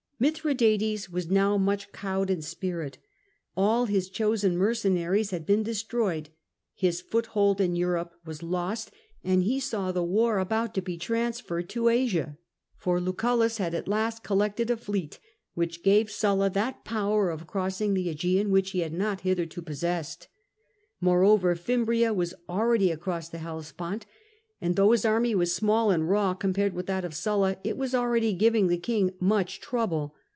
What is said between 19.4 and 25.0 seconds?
possessed. Moreover, Fim bria was already across the Hellespont, and though